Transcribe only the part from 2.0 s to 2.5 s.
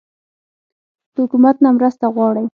غواړئ؟